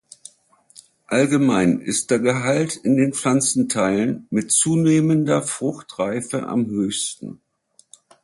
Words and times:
Allgemein 1.05 1.79
ist 1.79 2.09
der 2.09 2.17
Gehalt 2.17 2.75
in 2.75 2.97
den 2.97 3.13
Pflanzenteilen 3.13 4.25
mit 4.31 4.51
zunehmender 4.51 5.43
Fruchtreife 5.43 6.47
am 6.47 6.65
höchsten. 6.65 7.39